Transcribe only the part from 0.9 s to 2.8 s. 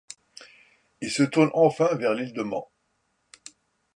Ils se tournent enfin vers l'île de Man.